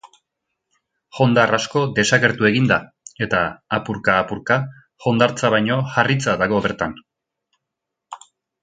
[1.25, 2.79] Hondar asko desagertu egin da,
[3.27, 3.43] eta
[3.79, 4.59] apurka-apurka
[5.11, 6.99] hondartza baino harritza dago bertan.